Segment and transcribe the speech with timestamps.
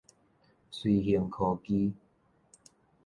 [0.71, 1.93] 隨行科技